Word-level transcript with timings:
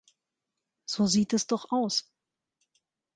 So 0.87 1.05
sieht 1.05 1.31
es 1.33 1.45
doch 1.45 1.71
aus. 1.71 2.09